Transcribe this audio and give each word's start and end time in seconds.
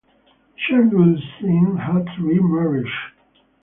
Shardul 0.57 1.19
Singh 1.37 1.77
had 1.77 2.07
three 2.15 2.39
marriages. 2.39 2.91